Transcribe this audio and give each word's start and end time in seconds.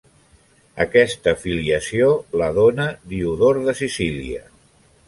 Aquesta 0.85 1.33
filiació 1.43 2.09
la 2.43 2.49
dóna 2.57 2.89
Diodor 3.13 3.63
de 3.71 3.79
Sicília. 3.83 4.45